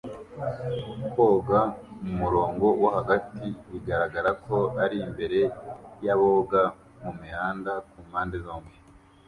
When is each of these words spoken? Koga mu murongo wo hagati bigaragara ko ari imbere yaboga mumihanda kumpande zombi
Koga 1.13 1.59
mu 2.03 2.11
murongo 2.19 2.65
wo 2.81 2.89
hagati 2.97 3.45
bigaragara 3.71 4.29
ko 4.45 4.57
ari 4.83 4.95
imbere 5.05 5.39
yaboga 6.05 6.61
mumihanda 7.01 7.71
kumpande 7.89 8.37
zombi 8.45 8.75